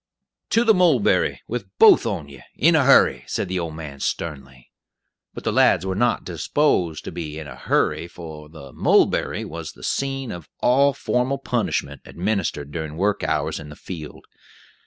[0.49, 4.71] "To the 'mulberry' with both on ye, in a hurry," said the old man sternly.
[5.35, 9.73] But the lads were not disposed to be in a "hurry," for the "mulberry" was
[9.73, 14.25] the scene of all formal punishment administered during work hours in the field.